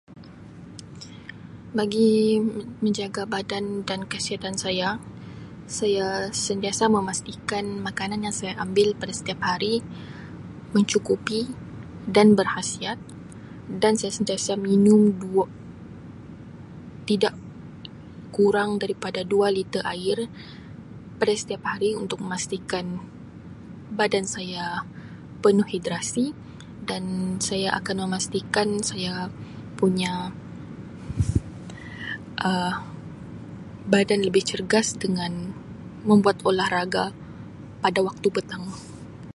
Bagi 1.77 2.11
menjaga 2.83 3.23
badan 3.33 3.65
dan 3.89 4.01
kesihatan 4.13 4.55
saya, 4.63 4.89
saya 5.79 6.07
sentiasa 6.47 6.83
memastikan 6.95 7.65
makanan 7.87 8.19
yang 8.25 8.35
saya 8.41 8.53
ambil 8.65 8.87
pada 9.01 9.13
setiap 9.19 9.39
hari 9.49 9.73
mencukupi 10.75 11.41
dan 12.15 12.27
berkhasiat 12.39 12.97
dan 13.81 13.93
saya 13.99 14.11
sentiasa 14.17 14.51
minum 14.67 15.01
dua 15.21 15.45
tidak 17.09 17.35
kurang 18.37 18.71
daripada 18.81 19.21
dua 19.33 19.47
liter 19.57 19.83
air 19.95 20.17
pada 21.21 21.33
setiap 21.41 21.63
hari 21.71 21.89
untuk 22.01 22.17
memastikan 22.23 22.85
badan 23.99 24.25
saya 24.35 24.65
penuh 25.43 25.67
hidrasi 25.73 26.25
dan 26.89 27.03
saya 27.47 27.67
akan 27.79 27.95
memastikan 28.09 28.67
saya 28.89 29.13
punya 29.79 30.13
Um 32.47 32.73
badan 33.95 34.19
lebih 34.27 34.41
cergas 34.49 34.87
dengan 35.03 35.31
membuat 36.09 36.37
olahraga 36.49 37.05
pada 37.85 37.99
waktu 38.07 38.27
petang. 38.35 38.63